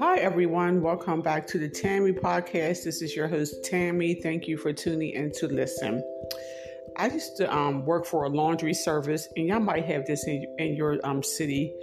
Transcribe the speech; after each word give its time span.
Hi, 0.00 0.16
everyone. 0.16 0.80
Welcome 0.80 1.20
back 1.20 1.46
to 1.48 1.58
the 1.58 1.68
Tammy 1.68 2.12
podcast. 2.12 2.84
This 2.84 3.02
is 3.02 3.14
your 3.14 3.28
host, 3.28 3.62
Tammy. 3.66 4.14
Thank 4.14 4.48
you 4.48 4.56
for 4.56 4.72
tuning 4.72 5.10
in 5.10 5.30
to 5.32 5.46
listen. 5.46 6.02
I 6.96 7.08
used 7.08 7.36
to 7.36 7.54
um, 7.54 7.84
work 7.84 8.06
for 8.06 8.24
a 8.24 8.30
laundry 8.30 8.72
service, 8.72 9.28
and 9.36 9.46
y'all 9.46 9.60
might 9.60 9.84
have 9.84 10.06
this 10.06 10.26
in, 10.26 10.46
in 10.56 10.74
your 10.74 10.98
um, 11.04 11.22
city 11.22 11.74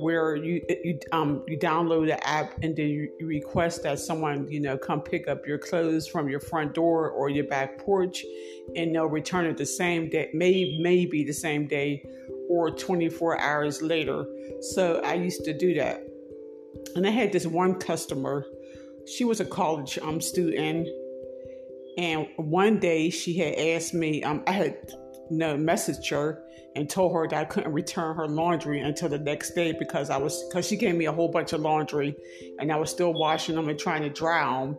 where 0.00 0.34
you 0.34 0.60
you 0.82 0.98
um 1.12 1.44
you 1.46 1.56
download 1.56 2.08
the 2.08 2.26
app 2.26 2.54
and 2.62 2.74
then 2.74 2.88
you, 2.88 3.08
you, 3.20 3.26
request 3.26 3.84
that 3.84 4.00
someone 4.00 4.50
you 4.50 4.58
know 4.58 4.76
come 4.76 5.00
pick 5.00 5.28
up 5.28 5.46
your 5.46 5.58
clothes 5.58 6.08
from 6.08 6.28
your 6.28 6.40
front 6.40 6.74
door 6.74 7.08
or 7.08 7.30
your 7.30 7.44
back 7.44 7.78
porch, 7.78 8.24
and 8.74 8.92
they'll 8.92 9.06
return 9.06 9.46
it 9.46 9.56
the 9.56 9.64
same 9.64 10.08
day, 10.10 10.28
may 10.34 10.76
maybe 10.80 11.22
the 11.22 11.32
same 11.32 11.68
day, 11.68 12.04
or 12.48 12.72
24 12.72 13.38
hours 13.40 13.80
later. 13.80 14.24
So 14.60 15.00
I 15.04 15.14
used 15.14 15.44
to 15.44 15.56
do 15.56 15.72
that, 15.74 16.04
and 16.96 17.06
I 17.06 17.10
had 17.10 17.32
this 17.32 17.46
one 17.46 17.74
customer. 17.78 18.46
She 19.06 19.24
was 19.24 19.40
a 19.40 19.44
college 19.44 19.98
um 19.98 20.20
student, 20.20 20.88
and 21.98 22.26
one 22.36 22.78
day 22.78 23.10
she 23.10 23.38
had 23.38 23.54
asked 23.54 23.94
me. 23.94 24.22
Um, 24.22 24.42
I 24.46 24.52
had 24.52 24.76
you 25.30 25.38
know, 25.38 25.56
messaged 25.56 26.10
her 26.10 26.42
and 26.76 26.88
told 26.88 27.12
her 27.14 27.26
that 27.28 27.36
I 27.36 27.44
couldn't 27.44 27.72
return 27.72 28.16
her 28.16 28.26
laundry 28.26 28.80
until 28.80 29.08
the 29.08 29.18
next 29.18 29.52
day 29.54 29.72
because 29.78 30.10
I 30.10 30.16
was 30.16 30.44
because 30.48 30.66
she 30.66 30.76
gave 30.76 30.94
me 30.94 31.06
a 31.06 31.12
whole 31.12 31.28
bunch 31.28 31.52
of 31.52 31.60
laundry 31.60 32.14
and 32.58 32.70
I 32.70 32.76
was 32.76 32.90
still 32.90 33.12
washing 33.12 33.54
them 33.54 33.68
and 33.68 33.78
trying 33.78 34.02
to 34.02 34.10
dry 34.10 34.42
them 34.42 34.78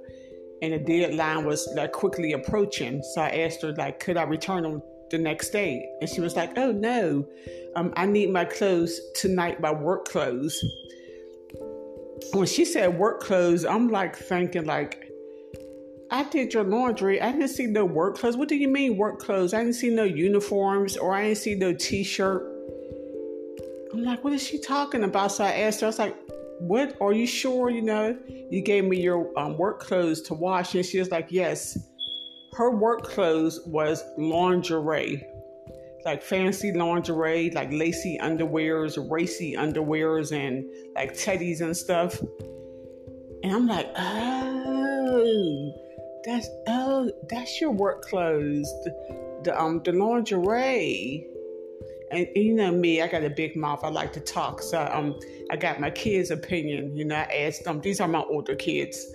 and 0.62 0.74
the 0.74 0.80
deadline 0.80 1.46
was 1.46 1.68
like 1.76 1.92
quickly 1.92 2.34
approaching. 2.34 3.02
So 3.14 3.22
I 3.22 3.30
asked 3.30 3.62
her 3.64 3.74
like 3.74 4.00
could 4.00 4.18
I 4.18 4.24
return 4.24 4.64
them 4.64 4.82
the 5.10 5.18
next 5.18 5.50
day? 5.50 5.86
And 6.00 6.10
she 6.10 6.22
was 6.22 6.36
like 6.36 6.58
oh 6.58 6.72
no. 6.72 7.28
Um, 7.76 7.94
I 7.96 8.06
need 8.06 8.32
my 8.32 8.46
clothes 8.46 9.00
tonight 9.16 9.62
my 9.62 9.72
work 9.72 10.06
clothes 10.06 10.64
when 12.34 12.48
she 12.48 12.66
said 12.66 12.98
work 12.98 13.22
clothes 13.22 13.66
I'm 13.66 13.90
like 13.90 14.16
thinking 14.16 14.66
like 14.66 15.12
I 16.14 16.24
did 16.24 16.54
your 16.54 16.66
laundry. 16.66 17.22
I 17.22 17.32
didn't 17.32 17.48
see 17.48 17.68
no 17.68 17.86
work 17.86 18.18
clothes. 18.18 18.36
What 18.36 18.50
do 18.50 18.58
you 18.58 18.68
mean 18.68 18.98
work 18.98 19.20
clothes? 19.20 19.54
I 19.54 19.60
didn't 19.64 19.76
see 19.76 19.90
no 19.90 20.04
uniforms 20.04 20.98
or 20.98 21.14
I 21.16 21.24
didn't 21.24 21.38
see 21.38 21.56
no 21.56 21.74
t-shirt. 21.74 22.44
I'm 23.94 24.04
like, 24.04 24.22
what 24.22 24.34
is 24.34 24.46
she 24.46 24.60
talking 24.60 25.06
about? 25.06 25.32
So 25.32 25.46
I 25.46 25.52
asked 25.54 25.80
her, 25.80 25.86
I 25.86 25.90
was 25.90 26.00
like, 26.00 26.18
what 26.60 26.98
are 27.00 27.14
you 27.14 27.26
sure? 27.26 27.70
You 27.70 27.82
know, 27.82 28.18
you 28.28 28.62
gave 28.62 28.84
me 28.84 29.00
your 29.00 29.32
um, 29.40 29.58
work 29.58 29.80
clothes 29.80 30.22
to 30.24 30.34
wash. 30.34 30.76
And 30.76 30.86
she 30.86 31.00
was 31.00 31.12
like, 31.12 31.28
yes. 31.32 31.78
Her 32.54 32.72
work 32.72 33.04
clothes 33.04 33.62
was 33.66 34.04
lingerie, 34.18 35.24
like 36.06 36.22
fancy 36.22 36.72
lingerie, 36.72 37.52
like 37.52 37.72
lacy 37.72 38.18
underwears, 38.22 38.98
racy 39.10 39.56
underwears, 39.56 40.32
and 40.32 40.66
like 40.96 41.14
teddies 41.14 41.62
and 41.62 41.76
stuff. 41.76 42.20
And 43.44 43.54
I'm 43.54 43.68
like, 43.68 43.88
oh 43.98 45.72
that's 46.24 46.48
oh, 46.68 47.12
that's 47.30 47.60
your 47.60 47.72
work 47.72 48.04
clothes, 48.04 48.72
the, 49.44 49.54
um 49.60 49.82
the 49.84 49.92
lingerie. 49.92 51.28
And, 52.12 52.28
and, 52.36 52.46
you 52.46 52.54
know 52.54 52.72
me, 52.72 53.02
I 53.02 53.08
got 53.08 53.24
a 53.24 53.30
big 53.30 53.56
mouth. 53.56 53.84
I 53.84 53.90
like 53.90 54.12
to 54.14 54.20
talk, 54.20 54.62
so 54.62 54.88
um 54.92 55.20
I 55.50 55.56
got 55.56 55.80
my 55.80 55.90
kids' 55.92 56.32
opinion. 56.32 56.96
You 56.96 57.06
know, 57.06 57.16
I 57.16 57.46
asked 57.46 57.64
them. 57.64 57.82
These 57.82 58.00
are 58.02 58.08
my 58.08 58.22
older 58.22 58.56
kids. 58.56 59.06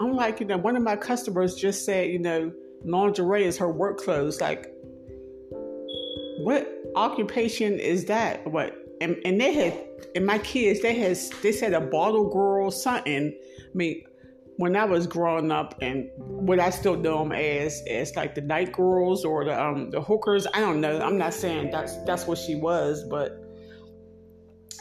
I'm 0.00 0.12
like, 0.12 0.40
you 0.40 0.46
know, 0.46 0.56
one 0.56 0.76
of 0.76 0.82
my 0.82 0.96
customers 0.96 1.56
just 1.56 1.84
said, 1.84 2.08
you 2.08 2.20
know, 2.20 2.52
lingerie 2.84 3.44
is 3.44 3.56
her 3.58 3.70
work 3.70 3.98
clothes. 3.98 4.40
Like, 4.40 4.72
what 6.48 6.66
occupation 6.96 7.78
is 7.78 8.06
that? 8.06 8.50
What? 8.50 8.74
And, 9.02 9.18
and 9.26 9.38
they 9.38 9.52
had, 9.52 9.78
and 10.14 10.24
my 10.24 10.38
kids, 10.38 10.80
they 10.80 10.94
had, 10.94 11.18
they 11.42 11.52
said 11.52 11.74
a 11.74 11.80
bottle 11.82 12.30
girl, 12.30 12.70
something. 12.70 13.38
I 13.38 13.76
mean, 13.76 14.02
when 14.56 14.74
I 14.74 14.86
was 14.86 15.06
growing 15.06 15.52
up 15.52 15.74
and 15.82 16.08
what 16.16 16.58
I 16.58 16.70
still 16.70 16.96
know 16.96 17.18
them 17.18 17.32
as 17.32 17.82
as 17.90 18.16
like 18.16 18.34
the 18.34 18.40
night 18.40 18.72
girls 18.72 19.26
or 19.26 19.44
the 19.44 19.62
um 19.62 19.90
the 19.90 20.00
hookers. 20.00 20.46
I 20.54 20.60
don't 20.60 20.80
know. 20.80 20.98
I'm 21.02 21.18
not 21.18 21.34
saying 21.34 21.70
that's 21.70 22.02
that's 22.04 22.26
what 22.26 22.38
she 22.38 22.54
was, 22.54 23.04
but 23.04 23.44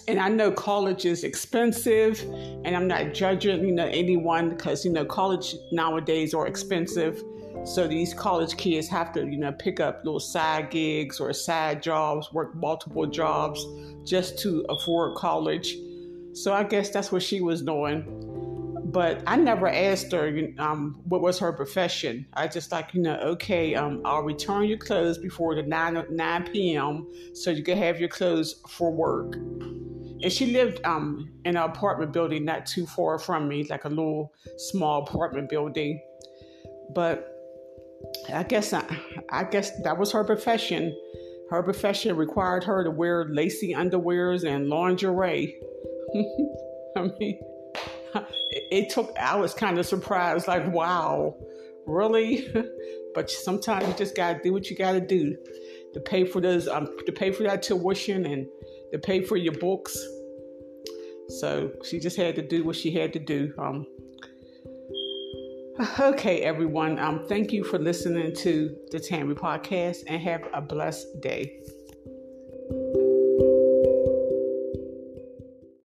and 0.08 0.22
I 0.22 0.30
know 0.30 0.54
college 0.54 1.06
is 1.06 1.26
expensive, 1.26 2.22
and 2.64 2.78
I'm 2.78 2.88
not 2.88 3.14
judging 3.14 3.68
you 3.68 3.74
know 3.74 3.88
anyone 3.88 4.52
because 4.52 4.86
you 4.86 4.92
know 4.94 5.04
college 5.04 5.54
nowadays 5.74 6.34
are 6.34 6.48
expensive. 6.48 7.22
So 7.66 7.88
these 7.88 8.14
college 8.14 8.56
kids 8.58 8.88
have 8.88 9.12
to 9.14 9.26
you 9.26 9.38
know 9.38 9.52
pick 9.52 9.80
up 9.80 10.02
little 10.04 10.20
side 10.20 10.70
gigs 10.70 11.20
or 11.20 11.32
side 11.34 11.84
jobs, 11.84 12.32
work 12.32 12.56
multiple 12.56 13.06
jobs 13.06 13.66
just 14.04 14.40
to 14.40 14.66
afford 14.70 15.16
college. 15.16 15.76
So 16.34 16.54
I 16.54 16.64
guess 16.64 16.90
that's 16.90 17.12
what 17.12 17.24
she 17.24 17.42
was 17.42 17.62
doing 17.62 18.28
but 18.88 19.22
I 19.28 19.36
never 19.36 19.68
asked 19.68 20.14
her 20.14 20.50
um, 20.60 21.02
what 21.04 21.22
was 21.22 21.38
her 21.40 21.52
profession. 21.52 22.26
I 22.34 22.48
just 22.48 22.72
like, 22.72 22.94
you 22.94 23.02
know, 23.02 23.18
okay, 23.18 23.76
um, 23.76 24.02
I'll 24.06 24.24
return 24.24 24.64
your 24.64 24.78
clothes 24.78 25.18
before 25.18 25.56
the 25.56 25.64
9, 25.64 26.06
9 26.10 26.44
p.m. 26.52 27.06
so 27.34 27.52
you 27.52 27.64
can 27.64 27.78
have 27.78 28.00
your 28.00 28.08
clothes 28.08 28.62
for 28.70 28.92
work. 28.92 29.36
And 29.36 30.32
she 30.32 30.48
lived 30.48 30.80
um, 30.86 31.30
in 31.44 31.58
an 31.58 31.64
apartment 31.64 32.14
building 32.14 32.46
not 32.46 32.66
too 32.66 32.88
far 32.88 33.20
from 33.20 33.50
me, 33.50 33.66
like 33.70 33.84
a 33.84 33.90
little 33.90 34.34
small 34.58 35.04
apartment 35.04 35.50
building. 35.50 36.02
But 36.96 37.37
I 38.34 38.44
guess 38.44 38.74
I, 38.74 38.84
I 39.30 39.44
guess 39.44 39.72
that 39.84 39.98
was 39.98 40.12
her 40.12 40.24
profession. 40.24 40.96
Her 41.50 41.64
profession 41.64 42.16
required 42.16 42.64
her 42.66 42.84
to 42.84 42.92
wear 42.92 43.26
lacy 43.26 43.74
underwears 43.74 44.44
and 44.44 44.70
lingerie. 44.70 45.56
I 46.98 47.10
mean, 47.20 47.40
it 48.52 48.90
took, 48.90 49.16
I 49.18 49.36
was 49.36 49.54
kind 49.54 49.80
of 49.80 49.86
surprised, 49.86 50.48
like, 50.48 50.72
wow, 50.72 51.36
really? 51.86 52.48
but 53.16 53.30
sometimes 53.30 53.88
you 53.88 53.94
just 53.94 54.16
got 54.16 54.34
to 54.34 54.40
do 54.44 54.54
what 54.54 54.70
you 54.70 54.76
got 54.76 54.94
to 54.94 55.02
do 55.02 55.36
to 55.94 56.00
pay 56.00 56.26
for 56.26 56.42
those, 56.42 56.68
um, 56.68 56.90
to 57.06 57.12
pay 57.12 57.32
for 57.32 57.44
that 57.44 57.64
tuition 57.64 58.26
and 58.26 58.48
to 58.92 59.00
pay 59.00 59.22
for 59.22 59.38
your 59.38 59.54
books. 59.54 59.98
So 61.40 61.72
she 61.84 62.00
just 62.00 62.18
had 62.18 62.36
to 62.36 62.42
do 62.42 62.64
what 62.64 62.76
she 62.76 62.92
had 62.92 63.14
to 63.14 63.20
do. 63.20 63.54
Um, 63.58 63.86
okay, 66.00 66.42
everyone. 66.42 66.98
Um, 66.98 67.26
thank 67.28 67.52
you 67.52 67.64
for 67.64 67.78
listening 67.78 68.34
to 68.38 68.76
the 68.92 69.00
Tammy 69.00 69.36
podcast 69.36 70.04
and 70.08 70.20
have 70.22 70.48
a 70.54 70.62
blessed 70.62 71.22
day. 71.22 71.60